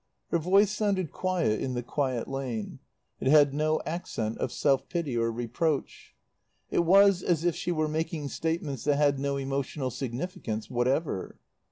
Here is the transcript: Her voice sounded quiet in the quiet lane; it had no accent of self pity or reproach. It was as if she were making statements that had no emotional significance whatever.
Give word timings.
Her 0.31 0.39
voice 0.39 0.71
sounded 0.71 1.11
quiet 1.11 1.61
in 1.61 1.75
the 1.75 1.83
quiet 1.83 2.27
lane; 2.27 2.79
it 3.19 3.27
had 3.27 3.53
no 3.53 3.79
accent 3.85 4.39
of 4.39 4.51
self 4.51 4.89
pity 4.89 5.15
or 5.15 5.31
reproach. 5.31 6.15
It 6.71 6.79
was 6.85 7.21
as 7.21 7.43
if 7.45 7.55
she 7.55 7.71
were 7.71 7.87
making 7.87 8.29
statements 8.29 8.83
that 8.85 8.95
had 8.95 9.19
no 9.19 9.37
emotional 9.37 9.91
significance 9.91 10.71
whatever. 10.71 11.37